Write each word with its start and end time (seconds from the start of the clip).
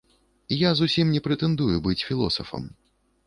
Я 0.59 0.69
зусім 0.79 1.11
не 1.17 1.19
прэтэндую 1.27 1.75
быць 1.87 2.05
філосафам. 2.07 2.63